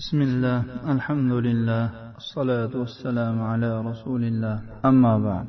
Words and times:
بسم 0.00 0.21
الله 0.21 0.59
الحمد 0.95 1.31
لله 1.47 1.83
الصلاة 2.21 2.73
والسلام 2.83 3.41
على 3.41 3.81
رسول 3.89 4.23
الله 4.23 4.55
أما 4.85 5.13
بعد 5.27 5.47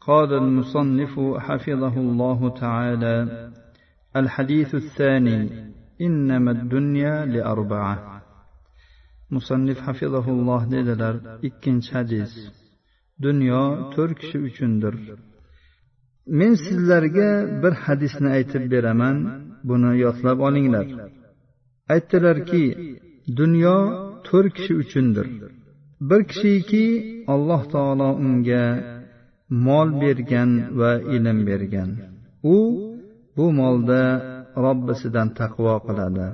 قال 0.00 0.30
المصنف 0.32 1.14
حفظه 1.46 1.94
الله 1.96 2.40
تعالى 2.62 3.16
الحديث 4.16 4.74
الثاني 4.74 5.40
إنما 6.00 6.50
الدنيا 6.50 7.26
لأربعة 7.26 8.22
مصنف 9.30 9.78
حفظه 9.80 10.26
الله 10.28 10.60
dedilar 10.70 11.14
ikkinchi 11.42 11.92
hadis 11.92 12.32
dunyo 13.22 13.92
to'rt 13.94 14.18
kishi 14.20 14.38
uchundir 14.48 14.94
men 16.26 16.52
sizlarga 16.64 17.30
bir 17.62 17.72
hadisni 17.84 18.28
aytib 18.36 18.64
beraman 18.72 19.16
buni 19.68 19.90
yodlab 20.04 20.38
olinglar 20.48 20.86
aytdilarki 21.94 22.64
dunyo 23.40 23.76
to'rt 24.26 24.52
kishi 24.56 24.72
uchundir. 24.82 25.26
Bir 26.08 26.20
kishiki 26.30 26.84
alloh 27.34 27.62
taolo 27.74 28.10
unga 28.26 28.64
mol 29.66 29.88
bergan 30.02 30.50
va 30.78 30.92
ilm 31.16 31.38
bergan. 31.48 31.90
U 32.54 32.56
bu 33.36 33.46
molda 33.60 34.02
robbisidan 34.64 35.28
taqvo 35.38 35.74
qiladi 35.86 36.26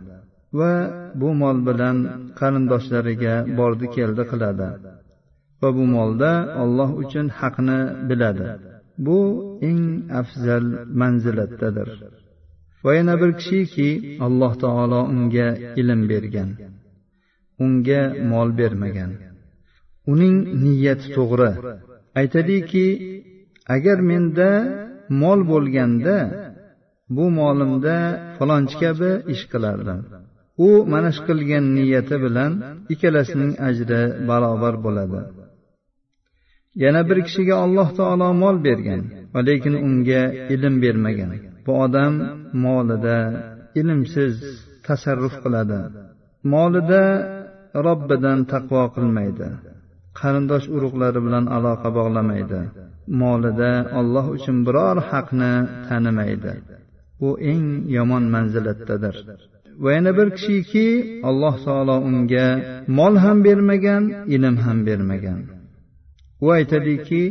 va 0.59 0.73
bu 1.21 1.29
mol 1.43 1.59
bilan 1.69 1.97
qarindoshlariga 2.39 3.35
bordi 3.59 3.87
keldi 3.97 4.23
qiladi 4.33 4.69
va 5.61 5.69
bu 5.77 5.85
molda 5.97 6.33
olloh 6.63 6.91
uchun 7.03 7.27
haqni 7.39 7.81
biladi. 8.09 8.47
Bu 9.07 9.19
eng 9.69 9.85
afzal 10.21 10.65
manzilatdadir. 11.01 11.89
Va 12.85 12.93
yana 12.99 13.15
bir 13.21 13.31
kishiki 13.41 13.91
alloh 14.27 14.53
taolo 14.63 15.01
unga 15.15 15.49
ilm 15.81 16.01
bergan. 16.13 16.51
Unga 17.65 18.03
mol 18.31 18.49
bermagan. 18.61 19.11
Uning 20.13 20.37
niyati 20.63 21.07
to'g'ri. 21.17 21.51
Aytadiki 22.21 22.87
agar 23.75 23.99
menda 24.11 24.51
mol 25.23 25.41
bo'lganda 25.53 26.17
bu 27.17 27.25
molimda 27.39 27.97
falonchi 28.37 28.77
kabi 28.83 29.11
ish 29.35 29.45
qilardim. 29.53 30.01
U 30.67 30.69
mana 30.93 31.11
shu 31.17 31.23
qilgan 31.29 31.65
niyati 31.77 32.17
bilan 32.25 32.53
ikkalasining 32.93 33.53
ajri 33.69 34.03
barobar 34.29 34.75
bo'ladi. 34.85 35.21
Yana 36.83 37.03
bir 37.09 37.19
kishiga 37.27 37.55
alloh 37.65 37.89
taolo 37.99 38.29
mol 38.43 38.57
bergan 38.67 39.03
va 39.35 39.41
lekin 39.49 39.75
unga 39.87 40.23
ilm 40.55 40.75
bermagan. 40.85 41.31
Bu 41.65 41.73
odam 41.85 42.15
molida 42.65 43.19
ilmsiz 43.81 44.35
tasarruf 44.87 45.35
qiladi. 45.45 45.81
Molida 46.53 47.05
robbidan 47.87 48.39
taqvo 48.53 48.83
qilmaydi. 48.95 49.49
Qarindosh 50.21 50.67
urug'lari 50.77 51.21
bilan 51.27 51.45
aloqa 51.57 51.89
bog'lamaydi. 51.99 52.61
Molida 53.21 53.73
olloh 53.99 54.27
uchun 54.37 54.57
biror 54.67 54.97
haqni 55.11 55.53
tanimaydi. 55.87 56.53
U 57.27 57.29
eng 57.53 57.67
yomon 57.97 58.25
manzilatdadir. 58.35 59.17
Va 59.83 59.91
yana 59.97 60.13
bir 60.19 60.29
kishiki 60.37 60.87
alloh 61.29 61.55
taolo 61.65 61.97
unga 62.09 62.49
mol 62.99 63.15
ham 63.25 63.39
bermagan 63.47 64.03
ilm 64.35 64.57
ham 64.65 64.79
bermagan. 64.89 65.41
U 66.45 66.47
aytadiki 66.59 67.23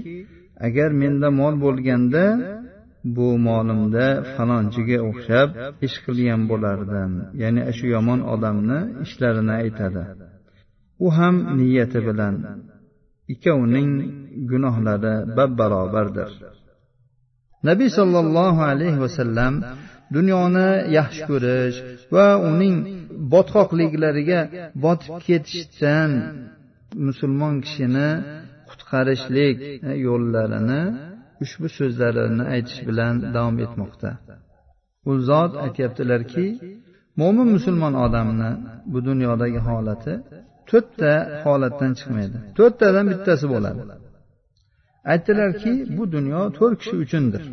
agar 0.67 0.89
menda 1.01 1.29
mol 1.39 1.53
bo'lganda 1.65 2.25
bu 3.15 3.27
molimda 3.47 4.07
falonchiga 4.33 4.97
o'xshab 5.09 5.49
ish 5.85 5.97
qilgan 6.05 6.41
bo'lardim. 6.51 7.11
Ya'ni 7.41 7.61
shu 7.77 7.85
yomon 7.95 8.19
odamni 8.33 8.79
ishlarini 9.05 9.53
aytadi. 9.63 10.03
U 11.05 11.07
ham 11.17 11.35
niyati 11.57 11.99
bilan. 12.07 12.35
Ikkovining 13.33 13.91
gunohlari 14.51 15.15
bab 15.37 15.51
barobardir 15.59 16.31
nabiy 17.67 17.89
sollallohu 17.99 18.61
alayhi 18.71 18.99
vasallam 19.05 19.53
dunyoni 20.15 20.69
yaxshi 20.97 21.21
ko'rish 21.29 21.77
va 22.15 22.27
uning 22.49 22.75
botqoqliklariga 23.33 24.41
botib 24.85 25.13
ketishdan 25.27 26.11
musulmon 27.07 27.55
kishini 27.65 28.09
qutqarishlik 28.69 29.57
yo'llarini 30.07 30.81
ushbu 31.43 31.67
so'zlarini 31.77 32.43
aytish 32.53 32.79
bilan 32.89 33.13
davom 33.35 33.57
etmoqda. 33.65 34.11
U 35.09 35.11
zot 35.29 35.51
aytyaptilarki 35.65 36.45
mo'min 37.21 37.47
musulmon 37.55 37.93
odamni 38.05 38.51
bu 38.91 38.99
dunyodagi 39.09 39.59
holati 39.67 40.13
to'rtta 40.69 41.11
holatdan 41.43 41.91
chiqmaydi. 41.99 42.37
To'rttadan 42.57 43.05
bittasi 43.11 43.45
bo'ladi. 43.53 43.81
Aytdilarki 45.11 45.73
bu 45.97 46.03
dunyo 46.15 46.41
to'rt 46.57 46.75
kishi 46.81 46.95
uchundir. 47.03 47.43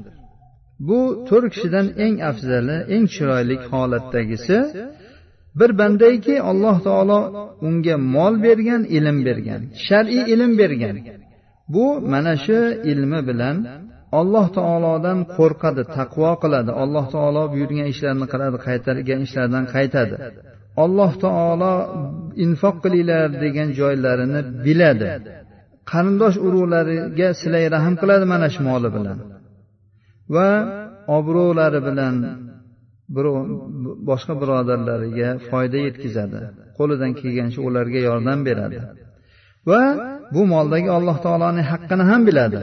Bu 0.88 1.00
to'rt 1.28 1.46
kishidan 1.54 1.86
eng 2.04 2.16
afzali 2.30 2.76
eng 2.94 3.04
chiroyli 3.14 3.56
holatdagisi 3.70 4.58
bir 5.58 5.70
bandayki 5.80 6.34
alloh 6.50 6.76
taolo 6.88 7.20
unga 7.68 7.96
mol 8.16 8.34
bergan 8.46 8.82
ilm 8.96 9.18
bergan 9.28 9.62
shar'iy 9.86 10.22
ilm 10.34 10.52
bergan. 10.60 10.96
Bu 11.74 11.86
mana 12.12 12.34
shu 12.44 12.58
ilmi 12.92 13.20
bilan 13.28 13.56
alloh 14.20 14.46
taolodan 14.58 15.18
qo'rqadi 15.36 15.82
taqvo 15.96 16.30
qiladi. 16.42 16.70
Alloh 16.82 17.04
taolo 17.14 17.42
buyurgan 17.52 17.86
ishlarni 17.92 18.26
qiladi 18.32 18.58
qaytargan 18.66 19.20
ishlardan 19.26 19.64
qaytadi. 19.74 20.16
Alloh 20.84 21.12
taolo 21.24 21.74
infoq 22.44 22.76
qilinglar 22.84 23.28
degan 23.44 23.68
joylarini 23.80 24.40
biladi. 24.66 25.08
Qarindosh 25.90 26.36
urug'lariga 26.46 27.28
silay 27.40 27.64
rahm 27.76 27.94
qiladi 28.00 28.24
mana 28.32 28.48
shu 28.54 28.60
moli 28.68 28.88
bilan. 28.96 29.18
Va 30.34 30.48
obro'lari 31.18 31.80
bilan 31.88 32.14
boshqa 34.08 34.34
birodarlariga 34.42 35.28
foyda 35.48 35.78
yetkazadi. 35.86 36.38
Qo'lidan 36.78 37.10
kelgancha 37.20 37.60
ularga 37.68 38.00
yordam 38.08 38.38
beradi. 38.48 38.78
Va 39.70 39.82
bu 40.34 40.42
moldagi 40.54 40.88
alloh 40.98 41.16
taoloning 41.26 41.66
haqqini 41.72 42.04
ham 42.10 42.20
biladi. 42.28 42.58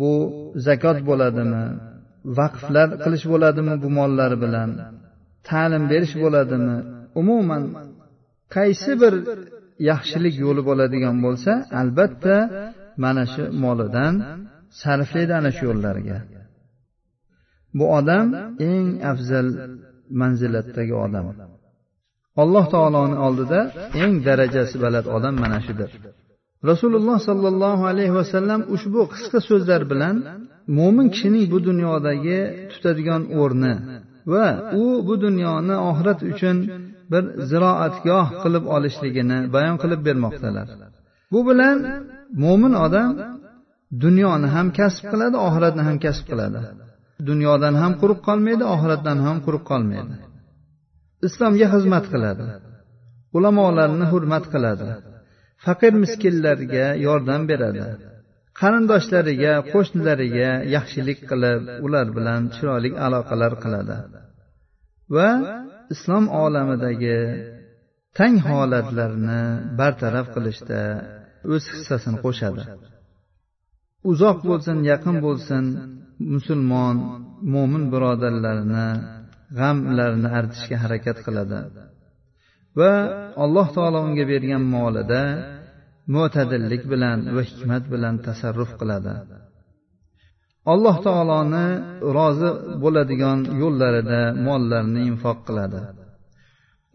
Bu 0.00 0.10
zakot 0.66 0.98
bo'ladimi? 1.08 1.64
Vaqflar 2.38 2.88
qilish 3.04 3.26
bo'ladimi 3.32 3.74
bu 3.82 3.88
mollari 3.98 4.36
bilan? 4.44 4.70
Ta'lim 5.48 5.84
berish 5.92 6.14
bo'ladimi? 6.24 6.76
Umuman 7.20 7.62
qaysi 8.56 8.92
bir 9.02 9.14
yaxshilik 9.90 10.34
yo'li 10.44 10.62
bo'ladigan 10.68 11.16
bo'lsa 11.24 11.52
albatta 11.80 12.36
mana 13.04 13.24
shu 13.32 13.42
molidan 13.64 14.14
sarflaydi 14.82 15.32
ana 15.40 15.50
shu 15.56 15.62
yo'llarga. 15.70 16.18
Bu 17.78 17.84
odam 17.98 18.26
eng 18.72 18.88
afzal 19.12 19.48
manzilatdagi 20.20 20.94
odam. 21.06 21.26
Alloh 22.42 22.64
taoloni 22.74 23.16
oldida 23.26 23.60
eng 24.02 24.14
darajasi 24.26 24.76
baland 24.84 25.06
odam 25.16 25.34
mana 25.44 25.58
shudir. 25.66 25.90
Rasululloh 26.70 27.18
sollallohu 27.28 27.82
alayhi 27.92 28.14
vasallam 28.20 28.60
ushbu 28.74 29.00
qisqa 29.12 29.38
so'zlar 29.48 29.82
bilan 29.92 30.16
mo'min 30.78 31.06
kishining 31.14 31.44
bu 31.52 31.58
dunyodagi 31.68 32.38
tutadigan 32.72 33.22
o'rni 33.40 33.74
va 34.32 34.46
u 34.82 34.84
bu 35.06 35.14
dunyoni 35.24 35.76
oxirat 35.90 36.20
uchun 36.32 36.56
bir 37.12 37.22
ziroatgoh 37.50 38.26
qilib 38.42 38.64
olishligini 38.76 39.38
bayon 39.54 39.76
qilib 39.82 40.00
bermoqdalar. 40.08 40.66
Bu 41.32 41.40
bilan 41.48 41.76
mo'min 42.42 42.74
odam 42.86 43.10
dunyoni 44.04 44.48
ham 44.54 44.68
kasb 44.78 45.04
qiladi 45.12 45.36
oxiratni 45.46 45.82
ham 45.88 45.96
kasb 46.04 46.24
qiladi. 46.30 46.60
Dunyodan 47.28 47.74
ham 47.82 47.92
quruq 48.00 48.20
qolmaydi 48.28 48.64
oxiratdan 48.74 49.18
ham 49.26 49.36
quruq 49.46 49.64
qolmaydi. 49.70 50.14
Islomga 51.26 51.66
xizmat 51.74 52.04
qiladi. 52.12 52.44
Ulamolarni 53.36 54.06
hurmat 54.12 54.44
qiladi. 54.54 54.88
Faqir 55.64 55.92
miskinlarga 56.02 56.86
yordam 57.06 57.42
beradi. 57.50 57.82
Qarindoshlariga 58.60 59.54
qo'shnilariga 59.72 60.50
yaxshilik 60.74 61.20
qilib 61.30 61.62
ular 61.86 62.06
bilan 62.16 62.42
chiroyli 62.54 62.90
aloqalar 63.06 63.52
qiladi. 63.64 63.96
Va 65.16 65.30
islom 65.94 66.24
olamidagi 66.42 67.18
tang 68.18 68.36
holatlarni 68.48 69.42
bartaraf 69.78 70.26
qilishda 70.34 70.80
o'z 71.52 71.64
hissasini 71.74 72.18
qo'shadi. 72.24 72.62
Uzoq 74.10 74.38
bo'lsin 74.48 74.78
yaqin 74.90 75.16
bo'lsin 75.26 75.64
musulmon 76.34 76.96
mo'min 77.54 77.84
birodarlarini 77.92 78.88
g'amlarini 79.58 80.28
artishga 80.38 80.76
harakat 80.84 81.18
qiladi. 81.26 81.58
Va 82.78 82.92
alloh 83.44 83.66
taolo 83.76 83.98
unga 84.08 84.24
bergan 84.32 84.62
molida 84.74 85.22
mo'tadillik 86.14 86.82
bilan 86.92 87.18
va 87.34 87.42
hikmat 87.50 87.84
bilan 87.92 88.14
tasarruf 88.26 88.70
qiladi. 88.80 89.14
Alloh 90.72 90.96
taoloni 91.06 91.66
rozi 92.16 92.50
bo'ladigan 92.82 93.38
yo'llarida 93.62 94.20
mollarni 94.46 95.00
infoq 95.10 95.38
qiladi. 95.48 95.80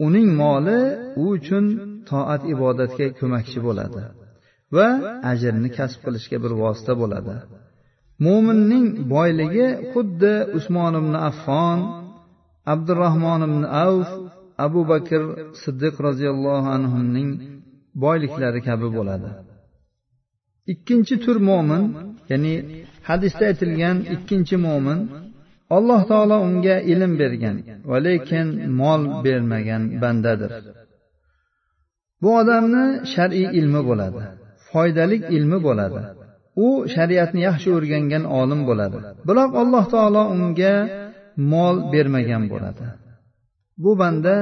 Uning 0.06 0.30
moli 0.42 0.80
u 1.22 1.24
uchun 1.36 1.66
toat 2.10 2.42
ibodatga 2.54 3.08
ko'makchi 3.20 3.60
bo'ladi 3.68 4.02
va 4.76 4.88
ajrni 5.32 5.70
kasb 5.78 6.00
qilishga 6.06 6.38
bir 6.44 6.52
vosita 6.62 6.94
bo'ladi. 7.02 7.36
Mo'minning 8.26 8.88
boyligi 9.14 9.68
xuddi 9.92 10.34
usmon 10.58 10.94
ibn 11.02 11.14
affon 11.30 11.80
abdurahmon 12.74 13.42
ibn 13.50 13.62
avf 13.86 14.10
abu 14.66 14.82
bakr 14.92 15.22
siddiq 15.64 15.96
roziyallohu 16.08 16.68
anhuning 16.78 17.30
boyliklari 18.04 18.62
kabi 18.70 18.88
bo'ladi. 18.98 19.30
Ikkinchi 20.74 21.16
tur 21.24 21.38
mo'min 21.50 21.84
ya'ni 22.32 22.54
hadisda 23.10 23.44
aytilgan 23.52 23.98
ikkinchi 24.16 24.56
mo'min 24.66 25.00
alloh 25.78 26.02
taolo 26.12 26.38
unga 26.48 26.76
ilm 26.94 27.12
bergan 27.22 27.58
va 27.90 27.98
lekin 28.08 28.48
mol 28.80 29.02
bermagan 29.26 29.84
bandadir. 30.02 30.52
Bu 32.22 32.30
odamni 32.42 32.86
shar'iy 33.14 33.48
ilmi 33.60 33.82
bo'ladi 33.90 34.22
foydali 34.74 35.18
ilmi 35.38 35.60
bo'ladi. 35.68 36.02
U 36.66 36.68
shariatni 36.96 37.42
yaxshi 37.48 37.70
o'rgangan 37.78 38.24
olim 38.40 38.62
bo'ladi. 38.70 38.98
Biroq 39.28 39.52
alloh 39.62 39.86
taolo 39.94 40.24
unga 40.36 40.76
mol 41.52 41.76
bermagan 41.94 42.44
bo'ladi. 42.52 42.84
Bu 43.84 43.92
banda 44.02 44.36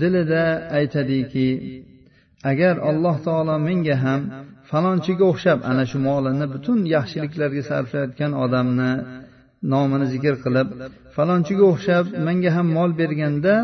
dilida 0.00 0.44
aytadiki 0.78 1.48
agar 2.50 2.74
alloh 2.90 3.16
taolo 3.26 3.54
menga 3.66 3.96
ham 4.04 4.20
falonchiga 4.70 5.24
o'xshab 5.32 5.58
ana 5.70 5.84
shu 5.90 5.98
molini 6.08 6.46
butun 6.54 6.78
yaxshiliklarga 6.96 7.62
sarflayotgan 7.70 8.32
odamni 8.44 8.90
nomini 9.72 10.06
zikr 10.14 10.34
qilib 10.44 10.68
falonchiga 11.16 11.64
o'xshab 11.72 12.04
menga 12.26 12.50
ham 12.56 12.66
mol 12.76 12.90
berganda 13.00 13.54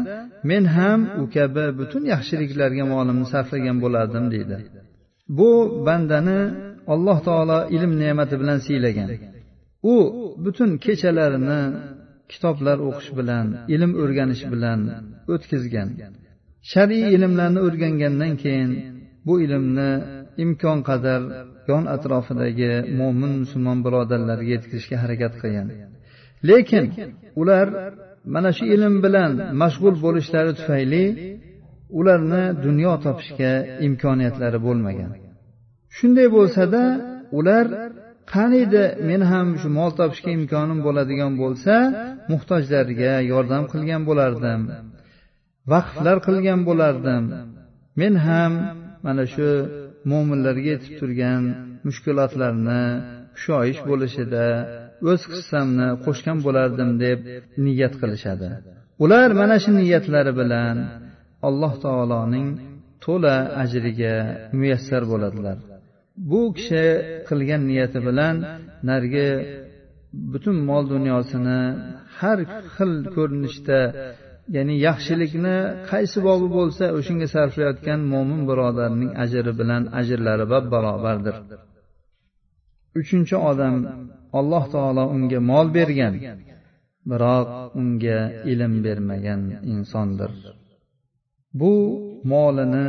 men 0.50 0.64
ham 0.76 1.00
u 1.20 1.23
kabi 1.37 1.64
butun 1.81 2.02
yaxshiliklarga 2.14 2.85
molimni 2.94 3.26
sarflagan 3.32 3.76
bo'lardim 3.85 4.25
deydi. 4.35 4.56
Bu 5.38 5.50
bandani 5.87 6.41
alloh 6.94 7.19
taolo 7.29 7.58
ilm 7.76 7.93
ne'mati 8.02 8.35
bilan 8.43 8.58
siylagan. 8.67 9.08
U 9.93 9.94
butun 10.44 10.70
kechalarini 10.85 11.61
kitoblar 12.32 12.79
o'qish 12.88 13.11
bilan 13.19 13.47
ilm 13.75 13.93
o'rganish 14.02 14.44
bilan 14.52 14.81
o'tkazgan. 15.32 15.88
Shar'iy 16.73 17.05
ilmlarni 17.17 17.61
o'rgangandan 17.67 18.32
keyin 18.43 18.70
bu 19.26 19.35
ilmni 19.44 19.91
imkon 20.44 20.79
qadar 20.88 21.21
yon 21.71 21.85
atrofidagi 21.94 22.73
mo'min 23.00 23.32
musulmon 23.43 23.79
birodarlarga 23.87 24.49
yetkazishga 24.55 24.97
harakat 25.03 25.32
qilgan. 25.43 25.69
Lekin 26.49 26.85
ular 27.41 27.67
mana 28.35 28.50
shu 28.56 28.65
ilm 28.75 28.94
bilan 29.05 29.32
mashg'ul 29.62 29.97
bo'lishlari 30.05 30.53
tufayli 30.59 31.05
ularni 31.99 32.44
dunyo 32.67 32.93
topishga 33.05 33.53
imkoniyatlari 33.87 34.59
bo'lmagan. 34.67 35.11
Shunday 35.97 36.29
bo'lsada 36.37 36.83
ular 37.38 37.67
qaniydi 38.35 38.85
men 39.09 39.21
ham 39.31 39.47
shu 39.61 39.69
mol 39.79 39.91
topishga 40.00 40.31
imkonim 40.38 40.79
bo'ladigan 40.87 41.33
bo'lsa 41.43 41.75
muhtojlarga 42.33 43.12
yordam 43.33 43.65
qilgan 43.73 44.03
bo'lardim 44.09 44.61
vaqflar 45.73 46.17
qilgan 46.26 46.61
bo'lardim. 46.69 47.25
Men 48.00 48.15
ham 48.26 48.53
mana 49.05 49.25
shu 49.35 49.49
mo'minlarga 50.11 50.69
yetib 50.73 50.93
turgan 51.00 51.43
mushkulotlarni 51.87 52.82
kushoyish 53.35 53.81
bo'lishida 53.91 54.44
o'z 55.11 55.20
hissamni 55.32 55.88
qo'shgan 56.05 56.38
bo'lardim 56.47 56.91
deb 57.05 57.19
niyat 57.64 57.94
qilishadi. 58.02 58.49
Ular 59.05 59.29
mana 59.41 59.56
shu 59.62 59.70
niyatlari 59.81 60.32
bilan 60.41 60.76
alloh 61.49 61.75
taoloning 61.85 62.49
to'la 63.05 63.37
ajriga 63.62 64.14
muyassar 64.58 65.02
bo'ladilar. 65.12 65.56
Bu 66.31 66.41
kishi 66.56 66.85
qilgan 67.29 67.62
niyati 67.70 67.99
bilan 68.08 68.35
narigi 68.88 69.29
butun 70.32 70.56
mol 70.69 70.85
dunyosini 70.94 71.61
har 72.19 72.38
xil 72.75 72.93
ko'rinishda 73.17 73.81
ya'ni 74.55 74.75
yaxshilikni 74.88 75.56
qaysi 75.91 76.19
bobi 76.29 76.49
bo'lsa 76.56 76.85
o'shanga 76.99 77.26
sarflayotgan 77.35 78.00
mo'min 78.12 78.41
birodarning 78.50 79.11
ajri 79.25 79.52
bilan 79.61 79.82
ajrlari 80.00 80.47
bab 80.52 80.64
barobardir 80.75 81.37
uchinchi 83.00 83.37
odam 83.50 83.76
alloh 84.38 84.64
taolo 84.75 85.05
unga 85.17 85.41
mol 85.50 85.67
bergan 85.79 86.14
biroq 87.11 87.49
unga 87.81 88.20
ilm 88.52 88.75
bermagan 88.87 89.43
insondir. 89.73 90.31
Bu 91.61 91.75
molini 92.32 92.88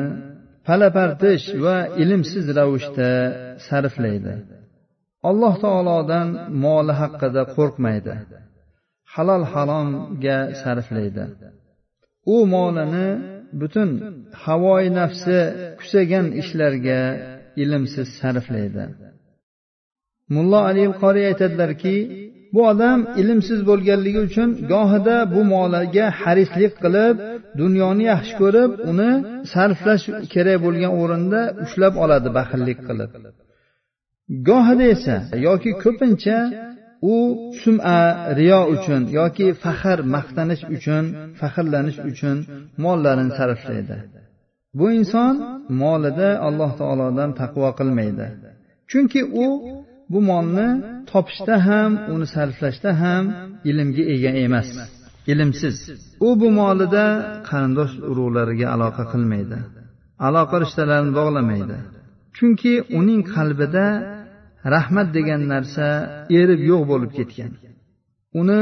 palapartish 0.68 1.46
va 1.64 1.78
ilmsiz 2.02 2.46
ravishda 2.58 3.12
sarflaydi. 3.68 4.34
Alloh 5.30 5.56
taolodan 5.66 6.28
moli 6.64 6.94
haqida 7.02 7.42
qo'rqmaydi. 7.56 8.14
Halol 9.14 9.44
haromga 9.54 10.38
sarflaydi. 10.62 11.24
U 12.36 12.38
molini 12.54 13.10
butun 13.62 13.90
havoyi 14.44 14.90
nafsi 15.00 15.38
kusagan 15.80 16.26
ishlarga 16.42 17.02
ilmsiz 17.64 18.08
sarflaydi. 18.20 18.84
Mullo 20.34 20.60
ali 20.70 20.86
qoriy 21.02 21.26
aytadilarki 21.32 21.96
bu 22.54 22.62
odam 22.72 23.00
ilmsiz 23.22 23.60
bo'lganligi 23.70 24.20
uchun 24.28 24.50
gohida 24.74 25.18
bu 25.34 25.42
moliga 25.54 26.06
harislik 26.22 26.74
qilib 26.84 27.16
dunyoni 27.62 28.04
yaxshi 28.14 28.34
ko'rib 28.42 28.72
uni 28.92 29.12
sarflash 29.54 30.06
kerak 30.34 30.58
bo'lgan 30.66 30.94
o'rinda 31.02 31.42
ushlab 31.64 31.94
oladi 32.04 32.30
baxillik 32.38 32.80
qilib. 32.88 33.12
Gohida 34.50 34.86
esa 34.96 35.16
yoki 35.48 35.72
ko'pincha 35.84 36.38
u 37.02 37.16
suma 37.62 38.00
riyo 38.38 38.62
uchun 38.76 39.02
yoki 39.20 39.48
faxr 39.64 40.00
maqtanish 40.16 40.64
uchun 40.76 41.04
faxrlanish 41.40 42.00
uchun 42.10 42.38
mollarini 42.84 43.34
sarflaydi. 43.40 43.98
Bu 44.80 44.86
inson 45.00 45.34
molida 45.82 46.30
alloh 46.48 46.72
taolodan 46.82 47.30
taqvo 47.42 47.70
qilmaydi. 47.80 48.28
Chunki 48.92 49.22
u 49.46 49.48
bu 50.12 50.20
molni 50.30 50.70
topishda 51.12 51.56
ham 51.68 51.92
uni 52.14 52.28
sarflashda 52.36 52.92
ham 53.04 53.24
ilmga 53.70 54.04
ega 54.14 54.32
emas 54.46 54.70
ilmsiz. 55.32 55.76
U 56.28 56.30
bu 56.42 56.48
molida 56.60 57.06
qarindosh 57.50 57.94
urug'lariga 58.12 58.68
aloqa 58.76 59.04
qilmaydi 59.14 59.60
aloqa 60.28 60.56
rishtalarini 60.64 61.14
bog'lamaydi. 61.20 61.78
Chunki 62.38 62.74
uning 63.00 63.22
qalbida 63.36 63.86
rahmat 64.76 65.08
degan 65.18 65.42
narsa 65.54 65.88
erib 66.40 66.62
yo'q 66.72 66.82
bo'lib 66.92 67.12
ketgan. 67.18 67.52
Uni 68.42 68.62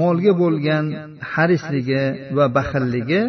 molga 0.00 0.32
bo'lgan 0.42 0.84
harisligi 1.32 2.04
va 2.36 2.46
baxilligi 2.56 3.22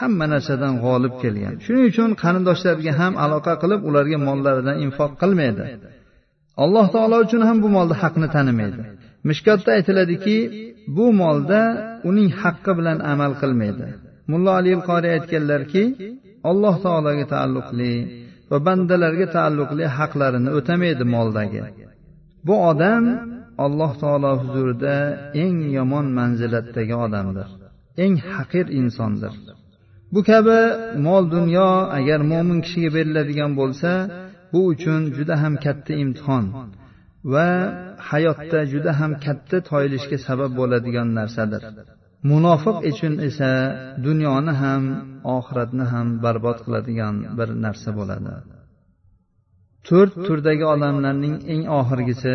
hamma 0.00 0.26
narsadan 0.32 0.74
g'olib 0.84 1.14
kelgan. 1.22 1.54
Shuning 1.64 1.84
uchun 1.90 2.10
qarindoshlariga 2.22 2.92
ham 3.00 3.12
aloqa 3.24 3.52
qilib 3.62 3.80
ularga 3.88 4.18
mollaridan 4.28 4.76
infoq 4.84 5.12
qilmaydi. 5.22 5.64
Alloh 6.64 6.86
taolo 6.94 7.16
uchun 7.26 7.42
ham 7.48 7.56
bu 7.64 7.68
molni 7.76 7.94
haqni 8.02 8.28
tanimaydi. 8.36 8.82
Mishkotda 9.28 9.70
aytiladiki 9.78 10.36
bu 10.96 11.06
molda 11.20 11.60
uning 12.08 12.28
haqqi 12.40 12.72
bilan 12.78 12.98
amal 13.12 13.32
qilmaydi. 13.42 13.86
Mullo 14.30 14.50
ali 14.58 14.72
qori 14.88 15.08
aytganlarki 15.16 15.82
alloh 16.50 16.74
taologa 16.84 17.24
taalluqli 17.32 17.92
va 18.50 18.58
bandalarga 18.66 19.26
taalluqli 19.36 19.84
haqlarini 19.98 20.50
o'tamaydi 20.58 21.04
moldagi. 21.14 21.60
Bu 22.46 22.54
odam 22.70 23.04
alloh 23.64 23.92
taolo 24.02 24.32
huzurida 24.40 24.96
eng 25.44 25.58
yomon 25.78 26.06
manzilatdagi 26.18 26.94
odamdir 27.06 27.48
eng 28.04 28.14
haqir 28.32 28.66
insondir. 28.80 29.32
Bu 30.14 30.20
kabi 30.30 30.58
mol 31.06 31.24
dunyo 31.36 31.68
agar 31.98 32.20
mo'min 32.32 32.58
kishiga 32.64 32.90
beriladigan 32.96 33.52
bo'lsa 33.60 33.90
bu 34.52 34.60
uchun 34.72 35.00
juda 35.16 35.34
ham 35.42 35.54
katta 35.64 35.92
imtihon 36.04 36.44
va 37.32 37.48
hayotda 38.10 38.60
juda 38.72 38.92
ham 39.00 39.12
katta 39.24 39.56
toyilishga 39.70 40.18
sabab 40.26 40.50
bo'ladigan 40.60 41.08
narsadir. 41.18 41.62
Munofiq 42.30 42.76
uchun 42.90 43.14
esa 43.28 43.50
dunyoni 44.06 44.52
ham 44.62 44.82
oxiratni 45.36 45.84
ham 45.92 46.06
barbod 46.24 46.58
qiladigan 46.64 47.14
bir 47.38 47.48
narsa 47.64 47.90
bo'ladi. 47.98 48.34
To'rt 49.86 50.12
turdagi 50.26 50.64
odamlarning 50.74 51.34
eng 51.52 51.62
oxirgisi 51.80 52.34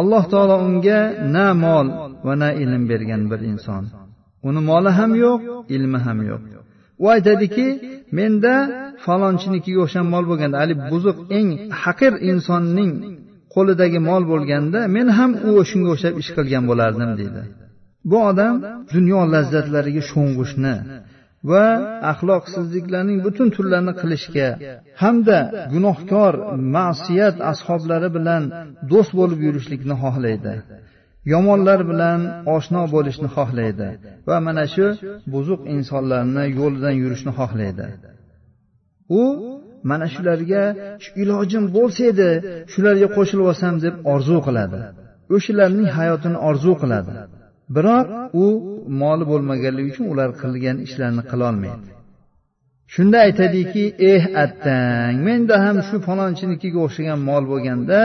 alloh 0.00 0.22
taolo 0.32 0.56
unga 0.68 1.00
na 1.34 1.46
mol 1.64 1.86
va 2.26 2.34
na 2.42 2.48
ilm 2.62 2.82
bergan 2.90 3.22
bir 3.30 3.40
inson. 3.52 3.84
Uni 4.48 4.60
moli 4.70 4.90
ham 4.98 5.12
yo'q 5.24 5.40
ilmi 5.76 5.98
ham 6.06 6.18
yo'q. 6.30 6.42
U 7.02 7.04
aytadiki 7.14 7.66
menda 8.18 8.54
falonchinikiga 9.04 9.80
o'xshab 9.84 10.06
mol 10.14 10.24
bo'lganda 10.30 10.56
haligi 10.62 10.82
buzuq 10.92 11.18
eng 11.38 11.48
haqir 11.82 12.12
insonning 12.30 12.92
qo'lidagi 13.54 13.98
mol 14.10 14.22
bo'lganda 14.32 14.80
men 14.96 15.06
ham 15.18 15.30
u 15.48 15.50
shunga 15.70 15.88
o'xshab 15.94 16.14
ish 16.22 16.30
qilgan 16.36 16.64
bo'lardim 16.70 17.10
deydi. 17.20 17.42
Bu 18.10 18.16
odam 18.30 18.54
dunyo 18.94 19.20
lazzatlariga 19.34 20.02
sho'ng'ishni 20.10 20.74
va 21.50 21.64
axloqsizliklarning 22.12 23.18
butun 23.26 23.48
turlarini 23.56 23.94
qilishga 24.00 24.48
hamda 25.02 25.38
gunohkor 25.74 26.32
ma'siyat 26.76 27.36
ashoblari 27.52 28.08
bilan 28.16 28.42
do'st 28.92 29.12
bo'lib 29.18 29.40
yurishlikni 29.46 29.94
xohlaydi. 30.02 30.54
Yomonlar 31.32 31.80
bilan 31.90 32.20
oshno 32.56 32.82
bo'lishni 32.94 33.28
xohlaydi 33.36 33.88
va 34.28 34.36
mana 34.46 34.64
shu 34.74 34.86
buzuq 35.34 35.60
insonlarni 35.76 36.44
yo'lidan 36.58 36.94
yurishni 37.02 37.32
xohlaydi. 37.38 37.86
U 39.20 39.22
mana 39.90 40.06
shularga 40.14 40.64
shu 41.02 41.10
ilojim 41.22 41.64
bo'lsa 41.76 42.02
edi 42.12 42.30
shularga 42.72 43.08
qo'shilib 43.16 43.46
olsam 43.50 43.74
deb 43.84 43.94
orzu 44.14 44.38
qiladi. 44.46 44.80
O'shalarning 45.34 45.88
hayotini 45.98 46.38
orzu 46.48 46.72
qiladi. 46.82 47.12
Biroq 47.74 48.06
u 48.44 48.46
moli 49.02 49.24
bo'lmaganligi 49.32 49.88
uchun 49.92 50.06
ular 50.12 50.30
qilgan 50.42 50.76
ishlarini 50.86 51.24
qilolmaydi. 51.30 51.88
Shunda 52.94 53.18
aytadiki 53.26 53.84
eh 54.12 54.22
attang 54.44 55.14
menda 55.26 55.56
ham 55.64 55.76
shu 55.88 55.96
falonchinikiga 56.08 56.78
o'xshagan 56.86 57.18
mol 57.30 57.44
bo'lganda 57.52 58.00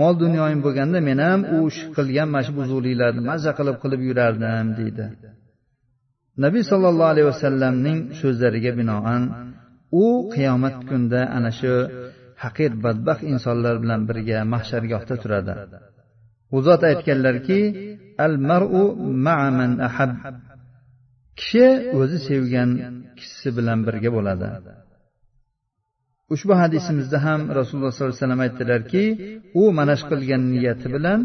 mol 0.00 0.14
dunyoyim 0.24 0.60
bo'lganda 0.66 0.98
men 1.08 1.18
ham 1.26 1.40
u 1.56 1.58
qilgan 1.96 2.28
mana 2.32 2.44
shu 2.46 2.52
buzuqliklarni 2.58 3.22
mazza 3.30 3.50
qilib 3.58 3.76
qilib 3.82 4.00
yurardim 4.08 4.66
deydi. 4.78 5.04
Nabiy 6.44 6.62
sollallohu 6.70 7.10
alayhi 7.14 7.28
vasallamning 7.32 7.98
so'zlariga 8.20 8.72
binoan 8.80 9.22
u 10.04 10.06
qiyomat 10.34 10.76
kunida 10.88 11.20
ana 11.36 11.50
shu 11.60 11.74
haqir 12.42 12.70
badbaxt 12.84 13.24
insonlar 13.32 13.74
bilan 13.82 14.00
birga 14.08 14.38
mahshargohda 14.54 15.14
turadi. 15.22 15.52
U 16.56 16.58
zot 16.66 16.82
aytganlarki 16.90 17.58
al 18.26 18.34
maru 18.48 18.84
man 19.26 19.56
ahab. 19.88 20.10
Kishi 21.38 21.66
o'zi 21.98 22.18
sevgan 22.28 22.70
kishisi 23.18 23.48
bilan 23.56 23.78
birga 23.86 24.10
bo'ladi. 24.16 24.48
Ushbu 26.34 26.52
hadisimizda 26.62 27.18
ham 27.26 27.40
rasululloh 27.58 27.90
sollallohu 27.92 28.14
alayhi 28.14 28.24
vasallam 28.24 28.42
aytdilarki 28.46 29.04
u 29.60 29.62
mana 29.78 29.94
shu 30.00 30.04
qilgan 30.12 30.42
niyati 30.52 30.86
bilan 30.94 31.20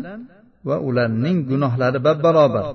va 0.67 0.75
ularning 0.87 1.37
gunohlari 1.51 1.99
bab 2.07 2.17
barobar 2.25 2.65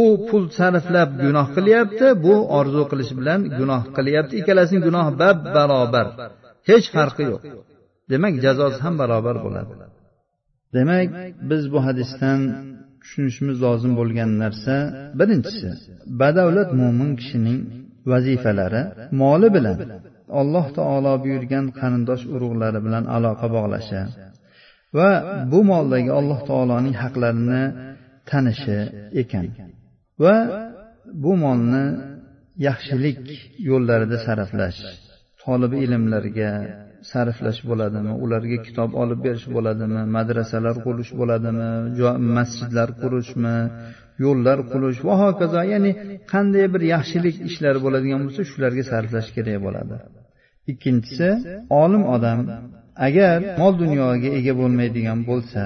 u 0.00 0.02
pul 0.28 0.44
sarflab 0.58 1.10
gunoh 1.24 1.46
qilyapti 1.56 2.06
bu 2.24 2.34
orzu 2.58 2.82
qilish 2.90 3.12
bilan 3.18 3.40
gunoh 3.58 3.82
qilyapti. 3.96 4.32
Ikkalasining 4.40 4.82
gunohi 4.88 5.12
bab 5.22 5.38
barobar 5.56 6.06
hech 6.70 6.86
farqi 6.96 7.24
yo'q. 7.30 7.42
Demak 8.10 8.34
jazosi 8.44 8.78
ham 8.84 8.94
barobar 9.02 9.36
bo'ladi. 9.44 9.72
Demak 10.76 11.08
biz 11.50 11.62
bu 11.72 11.78
hadisdan 11.86 12.40
tushunishimiz 13.04 13.56
lozim 13.66 13.92
bo'lgan 14.00 14.30
narsa 14.42 14.74
birinchisi 15.18 15.68
badavlat 16.20 16.70
mo'min 16.80 17.10
kishining 17.20 17.60
vazifalari 18.10 18.82
moli 19.20 19.48
bilan 19.56 19.78
alloh 20.40 20.66
taolo 20.78 21.12
buyurgan 21.24 21.64
qarindosh 21.78 22.24
urug'lari 22.34 22.80
bilan 22.86 23.04
aloqa 23.16 23.46
bog'lashi 23.56 24.00
va 24.96 25.10
bu 25.52 25.60
moldagi 25.70 26.10
alloh 26.20 26.40
taoloning 26.50 26.96
haqlarini 27.02 27.62
tanishi 28.30 28.78
ekan 29.22 29.46
va 30.24 30.36
bu 31.22 31.32
molni 31.44 31.84
yaxshilik 32.66 33.20
yo'llarida 33.68 34.18
sarflash. 34.26 34.80
Tolib 35.44 35.72
ilmlarga 35.84 36.52
sarflash 37.10 37.60
bo'ladimi? 37.70 38.12
Ularga 38.24 38.58
kitob 38.66 38.90
olib 39.02 39.20
berish 39.26 39.46
bo'ladimi? 39.56 40.00
Madrasalar 40.16 40.76
qurish 40.86 41.10
bo'ladimi? 41.20 41.68
Masjidlar 42.36 42.88
qurishmi? 43.02 43.56
Yo'llar 44.24 44.58
qurish? 44.72 44.98
Va 45.08 45.14
hokazo 45.24 45.62
ya'ni 45.72 45.92
qanday 46.32 46.66
bir 46.74 46.82
yaxshilik 46.94 47.36
ishlari 47.48 47.78
bo'ladigan 47.86 48.20
bo'lsa 48.26 48.42
shularga 48.52 48.84
sarflash 48.92 49.28
kerak 49.36 49.58
bo'ladi. 49.66 49.96
Ikkinchisi 50.72 51.28
olim 51.82 52.02
odam 52.14 52.38
agar 53.06 53.36
mol 53.60 53.72
dunyoga 53.82 54.28
ega 54.38 54.52
bo'lmaydigan 54.60 55.20
bo'lsa 55.30 55.62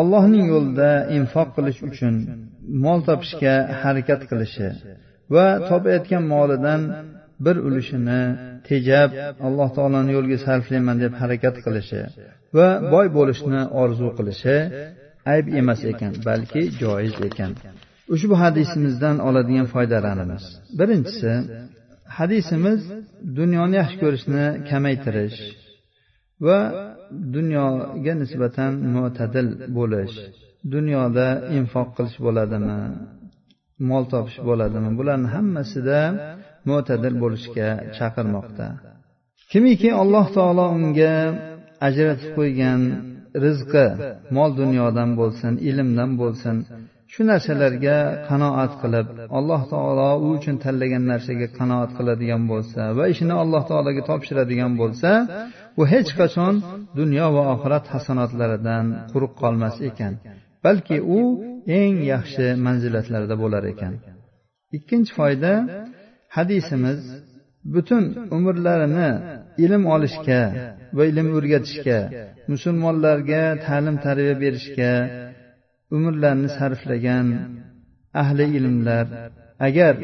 ollohning 0.00 0.44
yo'lida 0.54 0.90
infoq 1.18 1.48
qilish 1.56 1.80
uchun 1.88 2.14
mol 2.84 3.00
topishga 3.08 3.54
harakat 3.82 4.20
qilishi 4.30 4.68
va 5.34 5.46
topayotgan 5.70 6.24
molidan 6.34 6.80
bir 7.44 7.56
ulushini 7.68 8.22
tejab 8.68 9.10
alloh 9.46 9.68
taoloni 9.76 10.10
yo'liga 10.16 10.38
sarflayman 10.46 10.96
deb 11.04 11.12
harakat 11.20 11.56
qilishi 11.64 12.00
va 12.56 12.68
boy 12.94 13.06
bo'lishni 13.18 13.60
orzu 13.82 14.08
qilishi 14.18 14.56
ayb 15.32 15.46
emas 15.60 15.80
ekan 15.92 16.12
balki 16.28 16.62
joiz 16.82 17.16
ekan. 17.28 17.52
Ushbu 18.14 18.34
hadisimizdan 18.44 19.16
oladigan 19.28 19.66
foydalarimiz. 19.74 20.44
Birinchisi 20.78 21.32
hadisimiz 22.18 22.80
dunyoni 23.38 23.74
yaxshi 23.80 23.96
ko'rishni 24.02 24.44
kamaytirish 24.70 25.38
va 26.46 26.58
dunyoga 27.36 28.14
nisbatan 28.22 28.72
mo'tadil 28.94 29.48
bo'lish. 29.78 30.16
Dunyoda 30.74 31.26
infoq 31.58 31.88
qilish 31.96 32.18
bo'ladimi 32.26 32.78
mol 33.90 34.04
topish 34.12 34.38
bo'ladimi 34.48 34.90
bularni 34.98 35.28
hammasida 35.34 35.98
mo'tadil 36.68 37.14
bo'lishga 37.22 37.68
chaqirmoqda. 37.96 38.66
Kimiki 39.52 39.90
alloh 40.02 40.26
taolo 40.36 40.66
unga 40.76 41.14
ajratib 41.88 42.30
qo'ygan 42.38 42.80
rizqi 43.44 43.86
mol 44.36 44.50
dunyodan 44.60 45.10
bo'lsin 45.20 45.52
ilmdan 45.68 46.10
bo'lsin 46.20 46.56
shu 47.12 47.22
narsalarga 47.30 47.96
qanoat 48.28 48.72
qilib 48.82 49.06
alloh 49.38 49.62
taolo 49.72 50.10
u 50.24 50.26
uchun 50.36 50.56
tanlagan 50.64 51.04
narsaga 51.12 51.48
qanoat 51.58 51.90
qiladigan 51.98 52.42
bo'lsa 52.52 52.82
va 52.98 53.04
ishini 53.12 53.34
alloh 53.42 53.62
taologa 53.70 54.02
topshiradigan 54.10 54.72
bo'lsa 54.80 55.10
u 55.80 55.82
hech 55.92 56.10
qachon 56.20 56.54
dunyo 57.00 57.26
va 57.36 57.42
oxirat 57.54 57.84
hasanotlaridan 57.94 58.84
quruq 59.12 59.32
qolmas 59.42 59.76
ekan 59.88 60.12
balki 60.64 60.96
u 61.18 61.20
eng 61.80 61.96
yaxshi 62.12 62.46
manzilatlarda 62.66 63.34
bo'lar 63.42 63.64
ekan. 63.72 63.92
Ikkinchi 64.76 65.12
foyda 65.18 65.52
hadisimiz 66.36 67.00
butun 67.74 68.04
umrlarini 68.36 69.10
ilm 69.64 69.82
olishga 69.94 70.42
va 70.96 71.02
ilm 71.10 71.28
o'rgatishga 71.38 71.98
musulmonlarga 72.52 73.42
ta'lim 73.66 73.96
tarbiya 74.06 74.36
berishga 74.42 74.92
umrlarini 75.96 76.50
sarflagan 76.58 77.26
ahli 78.22 78.44
ilmlar 78.58 79.06
agar 79.68 79.94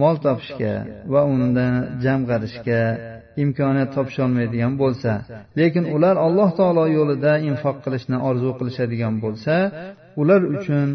mol 0.00 0.16
topishga 0.24 0.74
va 1.12 1.20
undan 1.34 1.74
jamg'arishga 2.04 2.82
imkoniyat 3.42 3.90
topisholmaydigan 3.96 4.72
bo'lsa 4.82 5.12
lekin 5.60 5.84
ular 5.96 6.14
alloh 6.26 6.48
taolo 6.58 6.84
yo'lida 6.98 7.32
infoq 7.50 7.76
qilishni 7.84 8.16
orzu 8.28 8.50
qilishadigan 8.58 9.14
bo'lsa 9.24 9.54
ular 10.20 10.40
uchun 10.56 10.88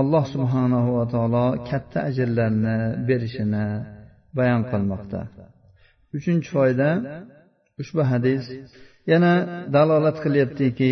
alloh 0.00 0.24
subhanahu 0.34 0.88
va 0.98 1.04
taolo 1.14 1.46
katta 1.68 1.98
ajrlarni 2.08 2.76
berishini 3.08 3.66
bayon 4.36 4.62
qilmoqda. 4.70 5.20
Uchinchi 6.16 6.48
foyda 6.54 6.88
ushbu 7.80 8.02
hadis. 8.12 8.44
Yana 9.12 9.32
dalolat 9.74 10.16
qilyaptiki 10.24 10.90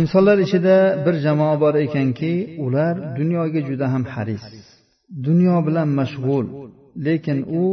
insonlar 0.00 0.38
ichida 0.46 0.76
bir 1.04 1.14
jamoa 1.24 1.54
bor 1.62 1.74
ekanki 1.86 2.32
ular 2.64 2.94
dunyoga 3.18 3.60
juda 3.68 3.86
ham 3.94 4.04
haris. 4.14 4.44
Dunyo 5.26 5.56
bilan 5.66 5.88
mashg'ul 6.00 6.46
lekin 7.06 7.38
u 7.62 7.64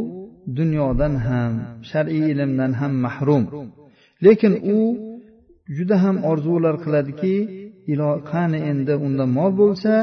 dunyodan 0.60 1.14
ham 1.28 1.52
shar'iy 1.90 2.26
ilmdan 2.34 2.72
ham 2.80 2.94
mahrum. 3.06 3.44
Lekin 4.26 4.54
u 4.76 4.80
juda 5.78 5.96
ham 6.04 6.16
orzular 6.32 6.76
qiladiki 6.84 7.36
ilo 7.94 8.12
qani 8.32 8.60
endi 8.72 8.94
unda 9.06 9.26
mol 9.38 9.52
bo'lsa 9.62 9.94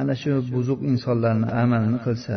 ana 0.00 0.14
shu 0.22 0.32
buzuq 0.54 0.80
insonlarni 0.90 1.48
amalini 1.62 1.98
qilsa. 2.06 2.36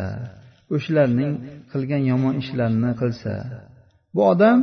O'shalarning 0.76 1.34
qilgan 1.72 2.04
yomon 2.12 2.34
ishlarini 2.42 2.92
qilsa 3.02 3.34
bu 4.16 4.22
odam 4.34 4.58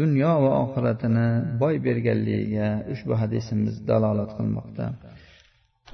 dunyo 0.00 0.32
va 0.44 0.50
oxiratini 0.64 1.28
boy 1.62 1.74
berganligiga 1.86 2.68
ushbu 2.92 3.14
hadisimiz 3.22 3.74
dalolat 3.90 4.30
qilmoqda. 4.38 4.84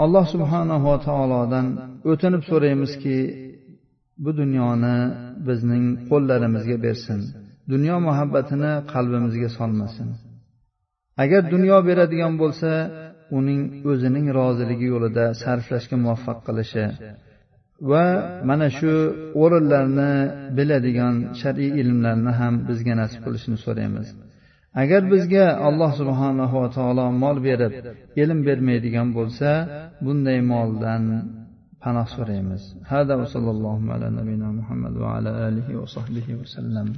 Alloh 0.05 0.25
subhanahu 0.35 0.85
va 0.91 0.99
taolodan 1.09 1.67
o'tinib 2.11 2.43
so'raymizki 2.51 3.19
bu 4.25 4.31
dunyoni 4.41 4.97
bizning 5.49 5.85
qo'llarimizga 6.11 6.77
bersin 6.87 7.21
dunyo 7.73 7.97
muhabbatini 8.09 8.73
qalbimizga 8.93 9.49
solmasin. 9.59 10.09
Agar 11.23 11.43
dunyo 11.55 11.77
beradigan 11.89 12.35
bo'lsa 12.43 12.71
uning 13.39 13.61
o'zining 13.91 14.27
roziligi 14.39 14.87
yo'lida 14.95 15.25
sarflashga 15.43 15.97
muvaffaq 16.03 16.39
qilishi 16.47 16.85
va 17.91 18.05
mana 18.49 18.67
shu 18.79 18.93
o'rinlarni 19.43 20.13
biladigan 20.57 21.15
shar'iy 21.41 21.71
ilmlarni 21.83 22.33
ham 22.41 22.55
bizga 22.69 22.95
nasib 23.01 23.21
qilishini 23.27 23.59
so'raymiz. 23.67 24.07
Agar 24.83 25.03
bizga 25.13 25.47
alloh 25.69 25.91
subhanahu 26.01 26.55
va 26.63 26.69
taolo 26.77 27.07
mol 27.23 27.37
berib 27.49 27.73
ilm 28.23 28.39
bermaydigan 28.49 29.09
bo'lsa 29.19 29.51
bunday 30.05 30.39
moldan 30.53 31.03
panoh 31.83 32.07
so'raymiz. 32.17 32.63
Hada 32.91 33.15
va 33.21 33.27
sallallohu 33.35 33.85
ala 33.95 34.07
nabiyina 34.19 34.49
muhammad 34.61 34.95
va 35.03 35.09
ala 35.17 35.31
alihi 35.49 35.73
va 35.81 35.87
sahbihi 35.97 36.33
vasallam 36.41 36.89